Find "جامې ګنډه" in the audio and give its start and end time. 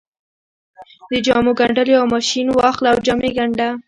3.05-3.67